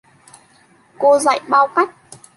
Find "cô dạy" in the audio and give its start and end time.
0.97-1.39